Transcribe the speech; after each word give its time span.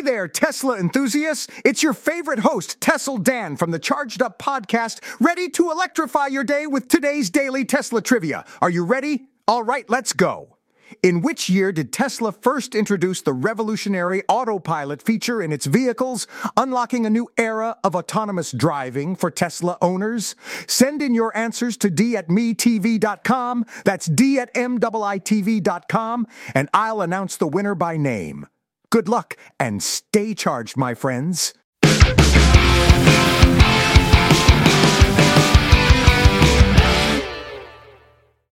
there, 0.00 0.28
Tesla 0.28 0.78
enthusiasts. 0.78 1.48
It's 1.64 1.82
your 1.82 1.92
favorite 1.92 2.40
host, 2.40 2.80
Tesla 2.80 3.18
Dan 3.18 3.56
from 3.56 3.70
the 3.70 3.78
Charged 3.78 4.22
Up 4.22 4.38
podcast, 4.38 5.00
ready 5.20 5.48
to 5.50 5.70
electrify 5.70 6.26
your 6.26 6.44
day 6.44 6.66
with 6.66 6.88
today's 6.88 7.30
daily 7.30 7.64
Tesla 7.64 8.02
trivia. 8.02 8.44
Are 8.60 8.70
you 8.70 8.84
ready? 8.84 9.28
All 9.48 9.62
right, 9.62 9.88
let's 9.88 10.12
go. 10.12 10.56
In 11.02 11.20
which 11.20 11.48
year 11.48 11.72
did 11.72 11.92
Tesla 11.92 12.32
first 12.32 12.74
introduce 12.74 13.22
the 13.22 13.32
revolutionary 13.32 14.22
autopilot 14.28 15.02
feature 15.02 15.42
in 15.42 15.52
its 15.52 15.66
vehicles, 15.66 16.26
unlocking 16.56 17.06
a 17.06 17.10
new 17.10 17.28
era 17.36 17.76
of 17.82 17.94
autonomous 17.94 18.52
driving 18.52 19.16
for 19.16 19.30
Tesla 19.30 19.78
owners? 19.82 20.36
Send 20.66 21.02
in 21.02 21.14
your 21.14 21.36
answers 21.36 21.76
to 21.78 21.90
d 21.90 22.16
at 22.16 22.28
metv.com, 22.28 23.64
that's 23.84 24.06
d 24.06 24.38
at 24.38 24.52
mwitv.com, 24.54 26.26
and 26.54 26.68
I'll 26.72 27.00
announce 27.00 27.36
the 27.36 27.48
winner 27.48 27.74
by 27.74 27.96
name. 27.96 28.46
Good 28.90 29.08
luck 29.08 29.36
and 29.58 29.82
stay 29.82 30.34
charged, 30.34 30.76
my 30.76 30.94
friends. 30.94 31.52